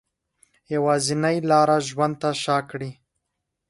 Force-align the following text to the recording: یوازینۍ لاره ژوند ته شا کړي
یوازینۍ 0.73 1.37
لاره 1.49 1.77
ژوند 1.87 2.15
ته 2.21 2.29
شا 2.43 2.57
کړي 2.69 2.91